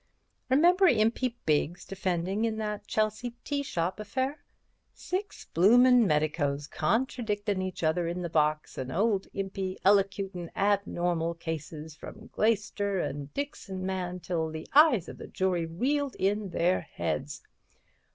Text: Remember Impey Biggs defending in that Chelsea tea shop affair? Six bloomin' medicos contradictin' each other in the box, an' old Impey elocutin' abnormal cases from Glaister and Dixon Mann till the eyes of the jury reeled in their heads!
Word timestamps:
Remember 0.49 0.87
Impey 0.87 1.37
Biggs 1.45 1.85
defending 1.85 2.43
in 2.43 2.57
that 2.57 2.87
Chelsea 2.87 3.35
tea 3.43 3.61
shop 3.61 3.99
affair? 3.99 4.39
Six 4.95 5.45
bloomin' 5.53 6.07
medicos 6.07 6.67
contradictin' 6.67 7.61
each 7.61 7.83
other 7.83 8.07
in 8.07 8.23
the 8.23 8.27
box, 8.27 8.79
an' 8.79 8.89
old 8.89 9.27
Impey 9.31 9.77
elocutin' 9.85 10.49
abnormal 10.55 11.35
cases 11.35 11.93
from 11.95 12.29
Glaister 12.33 12.99
and 12.99 13.31
Dixon 13.35 13.85
Mann 13.85 14.19
till 14.19 14.49
the 14.49 14.67
eyes 14.73 15.07
of 15.07 15.19
the 15.19 15.27
jury 15.27 15.67
reeled 15.67 16.15
in 16.17 16.49
their 16.49 16.81
heads! 16.81 17.43